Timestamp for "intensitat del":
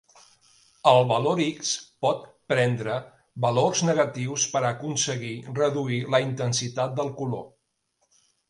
6.29-7.17